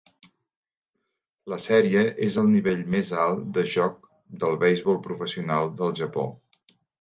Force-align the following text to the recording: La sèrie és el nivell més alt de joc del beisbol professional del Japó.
La 1.53 1.59
sèrie 1.65 2.01
és 2.27 2.37
el 2.43 2.49
nivell 2.53 2.81
més 2.95 3.11
alt 3.25 3.43
de 3.59 3.67
joc 3.75 4.09
del 4.45 4.59
beisbol 4.65 4.99
professional 5.05 5.71
del 5.83 5.95
Japó. 6.03 6.27